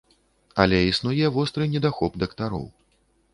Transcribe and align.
Але 0.63 0.79
існуе 0.91 1.29
востры 1.35 1.67
недахоп 1.75 2.19
дактароў. 2.25 2.67